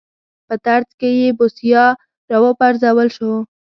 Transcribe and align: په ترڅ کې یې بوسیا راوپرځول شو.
په 0.47 0.55
ترڅ 0.65 0.87
کې 0.99 1.09
یې 1.19 1.29
بوسیا 1.37 1.85
راوپرځول 2.29 3.07
شو. 3.15 3.31